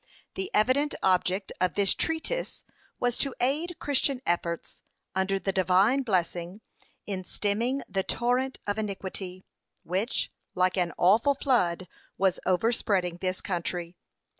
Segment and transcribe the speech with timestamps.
[0.33, 2.63] The evident object of this treatise
[2.99, 4.81] was to aid Christian efforts,
[5.13, 6.61] under the Divine blessing,
[7.05, 9.45] in stemming the torrent of iniquity,
[9.83, 11.87] which, like an awful flood,
[12.17, 13.95] was overspreading this country.